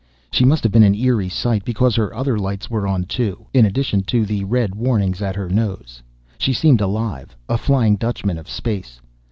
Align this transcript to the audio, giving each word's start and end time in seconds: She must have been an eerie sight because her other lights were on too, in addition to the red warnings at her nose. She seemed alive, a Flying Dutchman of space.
She 0.31 0.45
must 0.45 0.63
have 0.63 0.71
been 0.71 0.81
an 0.81 0.95
eerie 0.95 1.29
sight 1.29 1.63
because 1.63 1.95
her 1.95 2.11
other 2.11 2.39
lights 2.39 2.71
were 2.71 2.87
on 2.87 3.03
too, 3.03 3.45
in 3.53 3.67
addition 3.67 4.01
to 4.05 4.25
the 4.25 4.43
red 4.45 4.73
warnings 4.73 5.21
at 5.21 5.35
her 5.35 5.47
nose. 5.47 6.01
She 6.39 6.53
seemed 6.53 6.81
alive, 6.81 7.35
a 7.47 7.55
Flying 7.55 7.97
Dutchman 7.97 8.39
of 8.39 8.49
space. 8.49 8.99